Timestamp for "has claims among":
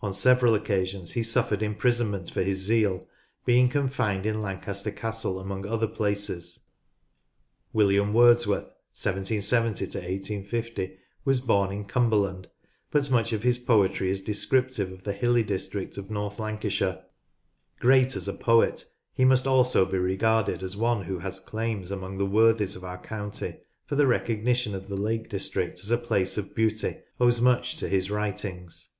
21.18-22.16